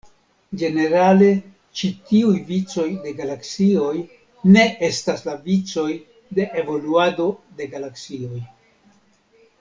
[0.59, 1.25] Ĝenerale
[1.81, 3.91] ĉi tiuj vicoj de galaksioj
[4.55, 5.85] "ne" estas la vicoj
[6.39, 7.27] de evoluado
[7.61, 8.41] de galaksioj.